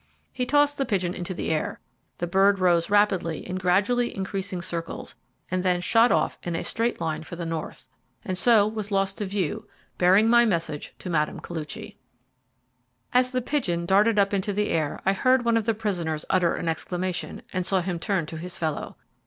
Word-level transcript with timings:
He 0.33 0.47
tossed 0.47 0.79
the 0.79 0.85
pigeon 0.87 1.13
into 1.13 1.31
the 1.31 1.51
air: 1.51 1.79
the 2.17 2.25
bird 2.25 2.57
rose 2.57 2.89
rapidly 2.89 3.47
in 3.47 3.57
gradually 3.57 4.17
increasing 4.17 4.59
circles, 4.59 5.13
and 5.51 5.61
then 5.61 5.79
shot 5.79 6.11
off 6.11 6.39
in 6.41 6.55
a 6.55 6.63
straight 6.63 6.99
line 6.99 7.21
for 7.23 7.35
the 7.35 7.45
north, 7.45 7.87
and 8.25 8.35
so 8.35 8.65
was 8.67 8.89
lost 8.89 9.19
to 9.19 9.27
view 9.27 9.67
bearing 9.99 10.27
my 10.27 10.43
message 10.43 10.95
to 10.97 11.09
Mme. 11.11 11.37
Koluchy. 11.39 11.97
As 13.13 13.29
the 13.29 13.41
pigeon 13.43 13.85
darted 13.85 14.17
up 14.17 14.33
into 14.33 14.51
the 14.53 14.69
air 14.69 14.99
I 15.05 15.13
heard 15.13 15.45
one 15.45 15.55
of 15.55 15.65
the 15.65 15.75
prisoners 15.75 16.25
utter 16.31 16.55
an 16.55 16.67
exclamation, 16.67 17.43
and 17.53 17.63
saw 17.63 17.81
him 17.81 17.99
turn 17.99 18.25
to 18.25 18.37
his 18.37 18.57
fellow. 18.57 18.97